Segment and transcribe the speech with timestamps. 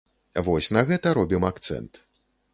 [0.47, 2.03] Вось на гэта робім акцэнт.